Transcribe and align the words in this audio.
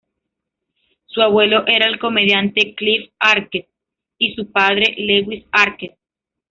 Su 1.05 1.21
abuelo 1.21 1.63
era 1.67 1.85
el 1.87 1.99
comediante 1.99 2.73
Cliff 2.73 3.11
Arquette 3.19 3.69
y 4.17 4.33
su 4.33 4.51
padre 4.51 4.95
Lewis 4.97 5.45
Arquette. 5.51 5.99